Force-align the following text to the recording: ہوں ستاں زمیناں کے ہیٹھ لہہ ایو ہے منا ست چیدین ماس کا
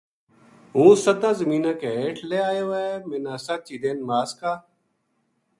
ہوں 0.75 0.93
ستاں 1.03 1.33
زمیناں 1.39 1.75
کے 1.81 1.89
ہیٹھ 1.97 2.21
لہہ 2.29 2.45
ایو 2.51 2.67
ہے 2.79 2.89
منا 3.09 3.35
ست 3.45 3.59
چیدین 3.67 3.97
ماس 4.07 4.29
کا 4.39 4.53